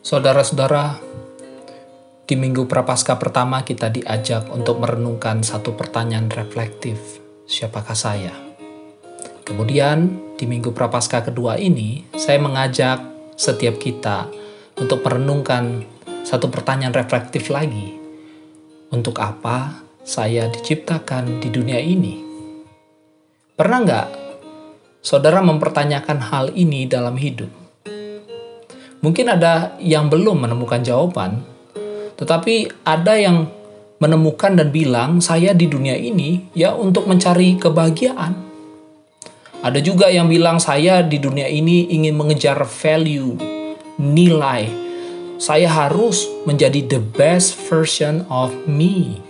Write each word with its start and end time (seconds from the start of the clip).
Saudara-saudara, 0.00 0.96
di 2.24 2.32
minggu 2.32 2.64
prapaskah 2.64 3.20
pertama 3.20 3.60
kita 3.68 3.92
diajak 3.92 4.48
untuk 4.48 4.80
merenungkan 4.80 5.44
satu 5.44 5.76
pertanyaan 5.76 6.32
reflektif, 6.32 7.20
siapakah 7.44 7.92
saya? 7.92 8.32
Kemudian 9.44 10.16
di 10.40 10.48
minggu 10.48 10.72
prapaskah 10.72 11.28
kedua 11.28 11.60
ini, 11.60 12.08
saya 12.16 12.40
mengajak 12.40 12.96
setiap 13.36 13.76
kita 13.76 14.32
untuk 14.80 15.04
merenungkan 15.04 15.84
satu 16.24 16.48
pertanyaan 16.48 16.96
reflektif 16.96 17.52
lagi. 17.52 18.00
Untuk 18.96 19.20
apa 19.20 19.84
saya 20.00 20.48
diciptakan 20.48 21.44
di 21.44 21.52
dunia 21.52 21.76
ini? 21.76 22.24
Pernah 23.52 23.78
nggak 23.84 24.08
saudara 25.04 25.44
mempertanyakan 25.44 26.24
hal 26.32 26.56
ini 26.56 26.88
dalam 26.88 27.20
hidup? 27.20 27.69
Mungkin 29.00 29.32
ada 29.32 29.80
yang 29.80 30.12
belum 30.12 30.44
menemukan 30.44 30.84
jawaban, 30.84 31.40
tetapi 32.20 32.68
ada 32.84 33.16
yang 33.16 33.48
menemukan 33.96 34.60
dan 34.60 34.68
bilang, 34.68 35.24
"Saya 35.24 35.56
di 35.56 35.64
dunia 35.64 35.96
ini 35.96 36.52
ya 36.52 36.76
untuk 36.76 37.08
mencari 37.08 37.56
kebahagiaan." 37.56 38.36
Ada 39.64 39.80
juga 39.80 40.12
yang 40.12 40.28
bilang, 40.28 40.60
"Saya 40.60 41.00
di 41.00 41.16
dunia 41.16 41.48
ini 41.48 41.88
ingin 41.88 42.12
mengejar 42.12 42.60
value, 42.64 43.40
nilai. 43.96 44.68
Saya 45.40 45.72
harus 45.72 46.28
menjadi 46.44 46.84
the 46.84 47.00
best 47.00 47.56
version 47.56 48.28
of 48.28 48.52
me." 48.68 49.24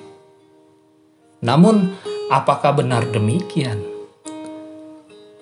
Namun, 1.47 1.95
apakah 2.27 2.75
benar 2.75 3.07
demikian? 3.15 3.79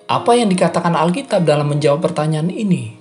Apa 0.05 0.37
yang 0.37 0.53
dikatakan 0.53 0.93
Alkitab 0.93 1.45
dalam 1.45 1.69
menjawab 1.69 2.09
pertanyaan 2.09 2.49
ini? 2.53 2.98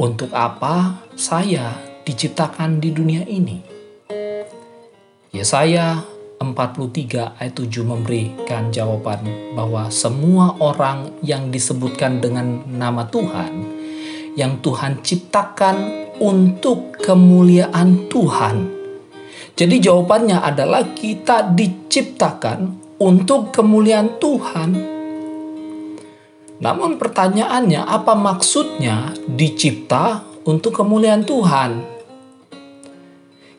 Untuk 0.00 0.32
apa 0.32 1.04
saya 1.12 1.76
diciptakan 2.08 2.80
di 2.80 2.88
dunia 2.88 3.20
ini? 3.28 3.60
Yesaya 5.28 6.00
43 6.40 7.36
ayat 7.36 7.52
7 7.52 7.84
memberikan 7.84 8.72
jawaban 8.72 9.20
bahwa 9.52 9.92
semua 9.92 10.56
orang 10.56 11.12
yang 11.20 11.52
disebutkan 11.52 12.16
dengan 12.16 12.64
nama 12.64 13.04
Tuhan 13.12 13.52
yang 14.40 14.64
Tuhan 14.64 15.04
ciptakan 15.04 15.76
untuk 16.16 16.96
kemuliaan 16.96 18.08
Tuhan. 18.08 18.56
Jadi 19.52 19.84
jawabannya 19.84 20.40
adalah 20.40 20.96
kita 20.96 21.52
diciptakan 21.52 22.72
untuk 22.96 23.52
kemuliaan 23.52 24.16
Tuhan 24.16 24.99
namun 26.60 27.00
pertanyaannya, 27.00 27.88
apa 27.88 28.12
maksudnya 28.12 29.16
dicipta 29.24 30.20
untuk 30.44 30.76
kemuliaan 30.76 31.24
Tuhan? 31.24 31.80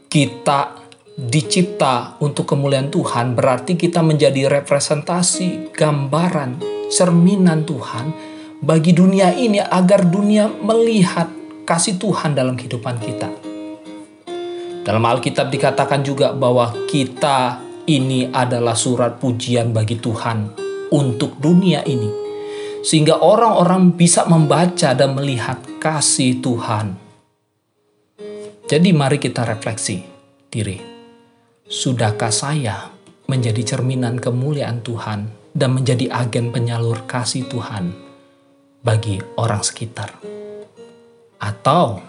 Kita 0.05 0.77
dicipta 1.17 2.22
untuk 2.22 2.45
kemuliaan 2.45 2.94
Tuhan 2.94 3.33
berarti 3.33 3.73
kita 3.73 4.05
menjadi 4.05 4.45
representasi, 4.53 5.73
gambaran, 5.73 6.61
cerminan 6.94 7.66
Tuhan 7.66 8.13
bagi 8.61 8.94
dunia 8.94 9.33
ini 9.33 9.57
agar 9.57 10.05
dunia 10.05 10.45
melihat 10.61 11.25
kasih 11.66 11.97
Tuhan 11.97 12.38
dalam 12.38 12.53
kehidupan 12.53 13.02
kita. 13.02 13.33
Dalam 14.85 15.02
Alkitab 15.02 15.49
dikatakan 15.49 16.05
juga 16.05 16.38
bahwa 16.38 16.69
kita 16.85 17.57
ini 17.89 18.29
adalah 18.29 18.77
surat 18.77 19.17
pujian 19.17 19.73
bagi 19.73 19.97
Tuhan 19.97 20.53
untuk 20.94 21.41
dunia 21.41 21.81
ini 21.81 22.22
sehingga 22.82 23.22
orang-orang 23.22 23.94
bisa 23.94 24.26
membaca 24.26 24.94
dan 24.98 25.14
melihat 25.14 25.62
kasih 25.78 26.42
Tuhan. 26.42 26.98
Jadi, 28.66 28.90
mari 28.96 29.22
kita 29.22 29.46
refleksi 29.46 30.02
diri. 30.50 30.82
Sudahkah 31.72 32.34
saya 32.34 32.90
menjadi 33.30 33.64
cerminan 33.64 34.20
kemuliaan 34.20 34.84
Tuhan 34.84 35.31
dan 35.56 35.75
menjadi 35.75 36.12
agen 36.12 36.52
penyalur 36.52 37.03
kasih 37.08 37.47
Tuhan 37.47 37.96
bagi 38.84 39.20
orang 39.38 39.64
sekitar? 39.64 40.16
Atau 41.40 42.00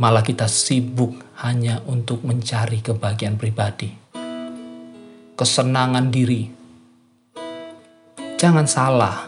malah 0.00 0.24
kita 0.24 0.48
sibuk 0.48 1.16
hanya 1.44 1.84
untuk 1.84 2.24
mencari 2.24 2.80
kebahagiaan 2.80 3.36
pribadi, 3.36 3.92
kesenangan 5.36 6.08
diri? 6.08 6.48
Jangan 8.38 8.64
salah, 8.64 9.27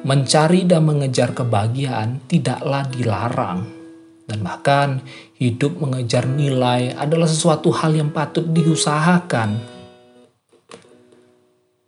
mencari 0.00 0.64
dan 0.64 0.88
mengejar 0.88 1.36
kebahagiaan 1.36 2.24
tidaklah 2.24 2.88
dilarang. 2.88 3.60
Dan 4.24 4.46
bahkan 4.46 5.02
hidup 5.36 5.82
mengejar 5.82 6.24
nilai 6.24 6.94
adalah 6.94 7.26
sesuatu 7.26 7.74
hal 7.74 7.98
yang 7.98 8.14
patut 8.14 8.46
diusahakan. 8.46 9.58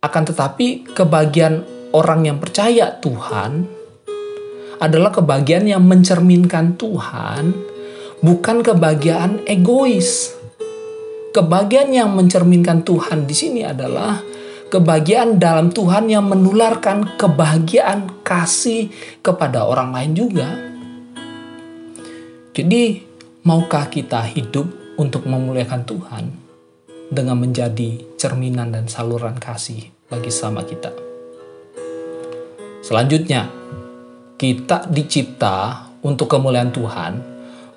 Akan 0.03 0.23
tetapi 0.27 0.91
kebahagiaan 0.91 1.63
orang 1.95 2.27
yang 2.27 2.37
percaya 2.43 2.99
Tuhan 2.99 3.63
adalah 4.83 5.15
kebahagiaan 5.15 5.71
yang 5.71 5.87
mencerminkan 5.87 6.75
Tuhan, 6.75 7.55
bukan 8.19 8.57
kebahagiaan 8.59 9.47
egois. 9.47 10.35
Kebahagiaan 11.31 11.95
yang 11.95 12.11
mencerminkan 12.11 12.83
Tuhan 12.83 13.23
di 13.23 13.31
sini 13.31 13.63
adalah 13.63 14.19
kebahagiaan 14.73 15.37
dalam 15.37 15.69
Tuhan 15.69 16.09
yang 16.09 16.25
menularkan 16.25 17.13
kebahagiaan 17.13 18.25
kasih 18.25 18.89
kepada 19.21 19.69
orang 19.69 19.93
lain 19.93 20.11
juga. 20.17 20.49
Jadi, 22.57 23.05
maukah 23.45 23.85
kita 23.93 24.25
hidup 24.33 24.97
untuk 24.97 25.29
memuliakan 25.29 25.85
Tuhan 25.85 26.23
dengan 27.13 27.37
menjadi 27.37 28.17
cerminan 28.17 28.73
dan 28.73 28.89
saluran 28.89 29.37
kasih 29.37 29.93
bagi 30.09 30.33
sama 30.33 30.65
kita? 30.65 30.89
Selanjutnya, 32.81 33.45
kita 34.41 34.89
dicipta 34.89 35.85
untuk 36.01 36.33
kemuliaan 36.33 36.73
Tuhan, 36.73 37.13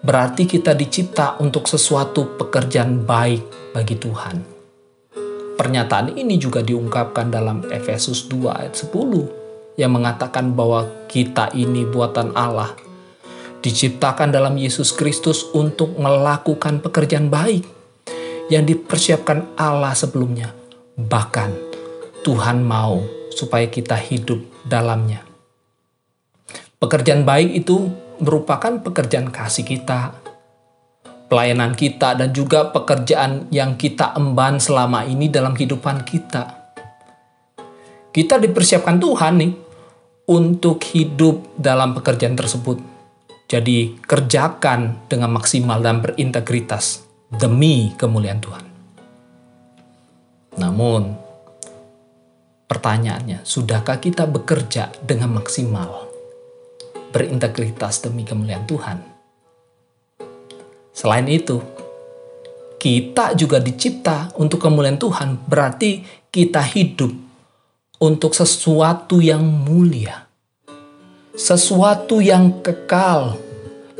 berarti 0.01 0.49
kita 0.49 0.73
dicipta 0.73 1.37
untuk 1.45 1.69
sesuatu 1.69 2.41
pekerjaan 2.41 3.05
baik 3.05 3.73
bagi 3.77 4.01
Tuhan 4.01 4.56
Pernyataan 5.57 6.13
ini 6.13 6.37
juga 6.37 6.61
diungkapkan 6.61 7.33
dalam 7.33 7.65
Efesus 7.73 8.29
2 8.29 8.53
ayat 8.53 8.77
10 8.77 9.81
yang 9.81 9.89
mengatakan 9.89 10.53
bahwa 10.53 10.85
kita 11.09 11.49
ini 11.57 11.89
buatan 11.89 12.37
Allah 12.37 12.77
diciptakan 13.65 14.31
dalam 14.31 14.61
Yesus 14.61 14.93
Kristus 14.93 15.49
untuk 15.57 15.97
melakukan 15.97 16.85
pekerjaan 16.85 17.33
baik 17.33 17.65
yang 18.53 18.69
dipersiapkan 18.69 19.57
Allah 19.57 19.97
sebelumnya. 19.97 20.53
Bahkan 21.01 21.51
Tuhan 22.21 22.61
mau 22.61 23.01
supaya 23.33 23.65
kita 23.73 23.97
hidup 23.97 24.45
dalamnya. 24.69 25.25
Pekerjaan 26.77 27.25
baik 27.25 27.65
itu 27.65 27.89
merupakan 28.21 28.77
pekerjaan 28.85 29.33
kasih 29.33 29.65
kita, 29.65 30.13
pelayanan 31.27 31.75
kita 31.75 32.15
dan 32.15 32.31
juga 32.31 32.71
pekerjaan 32.71 33.51
yang 33.51 33.75
kita 33.75 34.15
emban 34.15 34.63
selama 34.63 35.03
ini 35.07 35.27
dalam 35.27 35.53
kehidupan 35.55 36.07
kita. 36.07 36.73
Kita 38.15 38.41
dipersiapkan 38.41 38.97
Tuhan 38.97 39.35
nih 39.43 39.53
untuk 40.31 40.83
hidup 40.95 41.55
dalam 41.59 41.93
pekerjaan 41.93 42.35
tersebut. 42.39 42.81
Jadi 43.47 43.95
kerjakan 44.03 45.07
dengan 45.07 45.31
maksimal 45.37 45.79
dan 45.79 46.03
berintegritas 46.03 47.07
demi 47.31 47.95
kemuliaan 47.95 48.43
Tuhan. 48.43 48.65
Namun, 50.57 51.03
pertanyaannya, 52.67 53.45
sudahkah 53.47 54.03
kita 54.03 54.27
bekerja 54.27 54.91
dengan 55.05 55.37
maksimal, 55.37 56.11
berintegritas 57.13 58.03
demi 58.03 58.27
kemuliaan 58.27 58.67
Tuhan? 58.67 59.16
Selain 60.97 61.29
itu, 61.29 61.61
kita 62.81 63.37
juga 63.37 63.61
dicipta 63.61 64.33
untuk 64.41 64.65
kemuliaan 64.65 64.97
Tuhan, 64.97 65.45
berarti 65.45 66.01
kita 66.33 66.65
hidup 66.65 67.13
untuk 68.01 68.33
sesuatu 68.33 69.21
yang 69.21 69.45
mulia, 69.45 70.25
sesuatu 71.37 72.25
yang 72.25 72.65
kekal, 72.65 73.37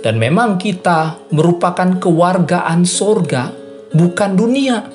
dan 0.01 0.17
memang 0.17 0.57
kita 0.57 1.21
merupakan 1.37 2.01
kewargaan 2.01 2.89
sorga, 2.89 3.53
bukan 3.93 4.33
dunia. 4.33 4.89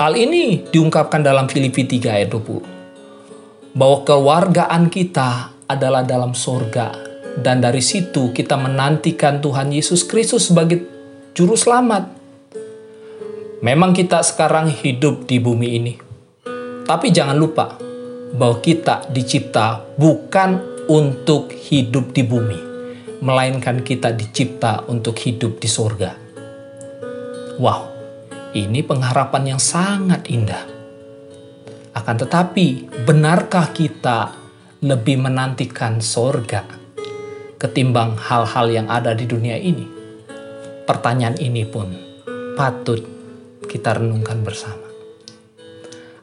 Hal 0.00 0.16
ini 0.16 0.64
diungkapkan 0.72 1.20
dalam 1.20 1.52
Filipi 1.52 1.84
3 1.84 2.16
ayat 2.16 2.32
20. 2.32 3.76
Bahwa 3.76 4.08
kewargaan 4.08 4.88
kita 4.88 5.52
adalah 5.68 6.00
dalam 6.00 6.32
sorga, 6.32 6.96
dan 7.44 7.60
dari 7.60 7.84
situ 7.84 8.32
kita 8.32 8.56
menantikan 8.56 9.44
Tuhan 9.44 9.68
Yesus 9.68 10.08
Kristus 10.08 10.48
sebagai 10.48 10.93
juru 11.34 11.58
selamat. 11.58 12.14
Memang 13.58 13.90
kita 13.90 14.22
sekarang 14.22 14.70
hidup 14.70 15.26
di 15.26 15.42
bumi 15.42 15.68
ini. 15.74 15.94
Tapi 16.86 17.10
jangan 17.10 17.34
lupa 17.34 17.74
bahwa 18.38 18.62
kita 18.62 19.10
dicipta 19.10 19.82
bukan 19.98 20.62
untuk 20.86 21.50
hidup 21.50 22.14
di 22.14 22.22
bumi, 22.22 22.60
melainkan 23.18 23.82
kita 23.82 24.14
dicipta 24.14 24.86
untuk 24.86 25.18
hidup 25.18 25.58
di 25.58 25.66
sorga. 25.66 26.14
Wow, 27.58 27.90
ini 28.54 28.86
pengharapan 28.86 29.58
yang 29.58 29.60
sangat 29.60 30.30
indah. 30.30 30.70
Akan 31.98 32.14
tetapi, 32.14 32.94
benarkah 33.02 33.74
kita 33.74 34.38
lebih 34.86 35.18
menantikan 35.18 35.98
sorga 35.98 36.62
ketimbang 37.58 38.14
hal-hal 38.22 38.66
yang 38.70 38.86
ada 38.86 39.16
di 39.16 39.26
dunia 39.26 39.58
ini? 39.58 39.93
Pertanyaan 40.84 41.40
ini 41.40 41.64
pun 41.64 41.88
patut 42.60 43.00
kita 43.64 43.96
renungkan 43.96 44.44
bersama. 44.44 44.84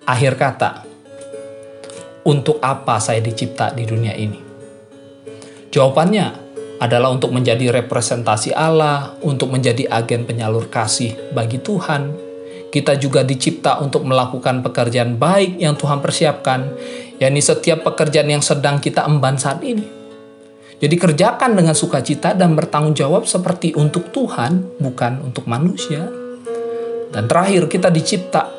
Akhir 0.06 0.38
kata, 0.38 0.86
untuk 2.30 2.62
apa 2.62 3.02
saya 3.02 3.26
dicipta 3.26 3.74
di 3.74 3.90
dunia 3.90 4.14
ini? 4.14 4.38
Jawabannya 5.74 6.26
adalah 6.78 7.10
untuk 7.10 7.34
menjadi 7.34 7.74
representasi 7.74 8.54
Allah, 8.54 9.18
untuk 9.26 9.50
menjadi 9.50 9.90
agen 9.90 10.30
penyalur 10.30 10.70
kasih 10.70 11.34
bagi 11.34 11.58
Tuhan. 11.58 12.14
Kita 12.70 13.02
juga 13.02 13.26
dicipta 13.26 13.82
untuk 13.82 14.06
melakukan 14.06 14.62
pekerjaan 14.62 15.18
baik 15.18 15.58
yang 15.58 15.74
Tuhan 15.74 16.06
persiapkan, 16.06 16.70
yakni 17.18 17.42
setiap 17.42 17.82
pekerjaan 17.82 18.30
yang 18.30 18.46
sedang 18.46 18.78
kita 18.78 19.10
emban 19.10 19.42
saat 19.42 19.66
ini. 19.66 20.01
Jadi 20.82 20.98
kerjakan 20.98 21.54
dengan 21.54 21.78
sukacita 21.78 22.34
dan 22.34 22.58
bertanggung 22.58 22.98
jawab 22.98 23.30
seperti 23.30 23.78
untuk 23.78 24.10
Tuhan, 24.10 24.82
bukan 24.82 25.22
untuk 25.22 25.46
manusia. 25.46 26.10
Dan 27.14 27.30
terakhir 27.30 27.70
kita 27.70 27.94
dicipta 27.94 28.50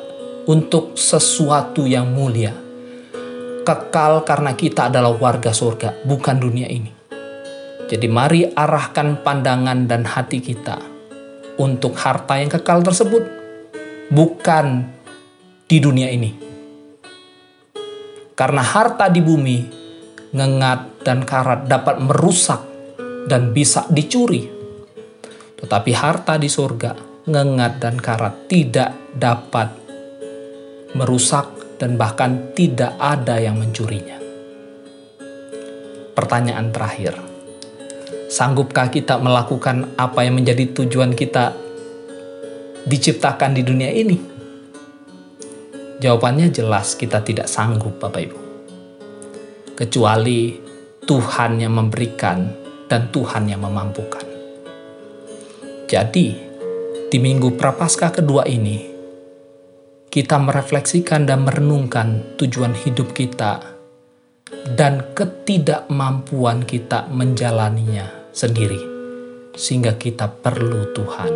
untuk 0.47 0.95
sesuatu 0.95 1.83
yang 1.83 2.07
mulia, 2.15 2.55
kekal 3.67 4.23
karena 4.23 4.55
kita 4.55 4.87
adalah 4.87 5.11
warga 5.19 5.51
surga, 5.51 6.07
bukan 6.07 6.35
dunia 6.39 6.71
ini. 6.71 6.91
Jadi 7.91 8.07
mari 8.07 8.47
arahkan 8.47 9.19
pandangan 9.19 9.83
dan 9.83 10.07
hati 10.07 10.39
kita 10.39 10.79
untuk 11.59 11.91
harta 11.99 12.39
yang 12.39 12.47
kekal 12.47 12.79
tersebut, 12.87 13.23
bukan 14.07 14.87
di 15.67 15.77
dunia 15.83 16.07
ini. 16.07 16.31
Karena 18.31 18.63
harta 18.63 19.11
di 19.11 19.19
bumi, 19.19 19.82
ngengat 20.33 21.05
dan 21.05 21.21
karat 21.23 21.69
dapat 21.69 22.01
merusak 22.01 22.61
dan 23.29 23.53
bisa 23.53 23.85
dicuri. 23.93 24.49
Tetapi 25.61 25.91
harta 25.95 26.35
di 26.35 26.49
surga, 26.49 27.23
ngengat 27.29 27.73
dan 27.79 27.95
karat 28.01 28.49
tidak 28.51 28.91
dapat 29.15 29.69
merusak 30.97 31.77
dan 31.79 31.95
bahkan 31.95 32.51
tidak 32.57 32.97
ada 32.99 33.39
yang 33.39 33.61
mencurinya. 33.61 34.19
Pertanyaan 36.13 36.69
terakhir, 36.69 37.17
sanggupkah 38.29 38.91
kita 38.91 39.17
melakukan 39.17 39.97
apa 39.97 40.25
yang 40.25 40.37
menjadi 40.37 40.69
tujuan 40.83 41.15
kita 41.15 41.55
diciptakan 42.85 43.55
di 43.55 43.61
dunia 43.65 43.89
ini? 43.89 44.17
Jawabannya 46.03 46.51
jelas 46.51 46.99
kita 46.99 47.23
tidak 47.23 47.47
sanggup 47.47 47.95
Bapak 47.97 48.21
Ibu. 48.27 48.42
Kecuali 49.73 50.53
Tuhan 51.01 51.57
yang 51.57 51.73
memberikan 51.81 52.45
dan 52.85 53.09
Tuhan 53.09 53.49
yang 53.49 53.65
memampukan. 53.65 54.21
Jadi, 55.89 56.27
di 57.09 57.17
minggu 57.17 57.57
prapaskah 57.57 58.13
kedua 58.13 58.45
ini, 58.45 58.85
kita 60.13 60.37
merefleksikan 60.37 61.25
dan 61.25 61.41
merenungkan 61.41 62.37
tujuan 62.37 62.77
hidup 62.77 63.17
kita 63.17 63.73
dan 64.77 65.09
ketidakmampuan 65.17 66.69
kita 66.69 67.09
menjalaninya 67.09 68.29
sendiri, 68.29 68.77
sehingga 69.57 69.97
kita 69.97 70.29
perlu 70.29 70.93
Tuhan. 70.93 71.33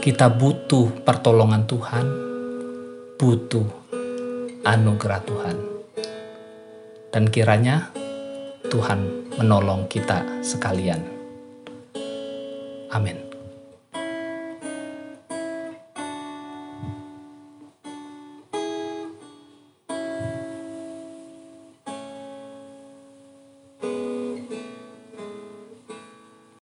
Kita 0.00 0.32
butuh 0.32 1.04
pertolongan 1.04 1.68
Tuhan, 1.68 2.06
butuh 3.20 3.68
anugerah 4.64 5.20
Tuhan, 5.28 5.56
dan 7.12 7.28
kiranya 7.28 7.92
Tuhan 8.72 9.28
menolong 9.36 9.86
kita 9.86 10.24
sekalian. 10.40 11.04
Amin. 12.92 13.31